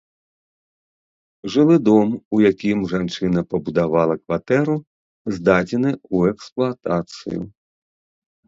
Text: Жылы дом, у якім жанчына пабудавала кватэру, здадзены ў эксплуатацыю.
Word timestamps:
Жылы 1.55 1.75
дом, 1.89 2.09
у 2.37 2.41
якім 2.51 2.77
жанчына 2.93 3.39
пабудавала 3.51 4.15
кватэру, 4.23 4.75
здадзены 5.37 5.91
ў 6.15 6.37
эксплуатацыю. 6.37 7.39